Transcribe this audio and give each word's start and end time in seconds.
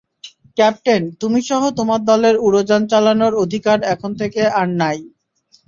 Captain, 0.57 1.01
তুমি 1.21 1.39
সহ 1.41 1.61
তোমার 1.79 2.01
দলের 2.05 2.35
উড়োযান 2.37 2.81
চালানোর 2.91 3.33
অধিকার 3.43 3.77
এখন 3.93 4.11
থেকে 4.21 4.41
আর 4.59 4.67
নেই। 4.81 4.99